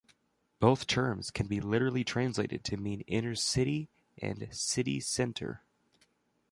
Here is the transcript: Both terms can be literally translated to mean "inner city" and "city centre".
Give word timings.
Both 0.59 0.87
terms 0.87 1.29
can 1.29 1.45
be 1.45 1.61
literally 1.61 2.03
translated 2.03 2.63
to 2.63 2.75
mean 2.77 3.01
"inner 3.01 3.35
city" 3.35 3.87
and 4.17 4.47
"city 4.51 4.99
centre". 4.99 5.61